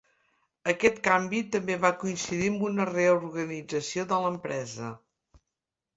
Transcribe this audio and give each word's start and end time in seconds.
Aquest 0.71 0.95
canvi 1.07 1.41
també 1.57 1.75
va 1.83 1.91
coincidir 2.03 2.49
amb 2.53 2.65
una 2.71 2.89
reorganització 2.91 4.07
de 4.13 4.23
l'empresa. 4.25 4.91